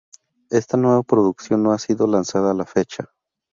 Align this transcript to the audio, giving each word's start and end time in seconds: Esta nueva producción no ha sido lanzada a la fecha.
Esta 0.49 0.77
nueva 0.77 1.03
producción 1.03 1.61
no 1.61 1.73
ha 1.73 1.77
sido 1.77 2.07
lanzada 2.07 2.49
a 2.49 2.53
la 2.55 2.65
fecha. 2.65 3.05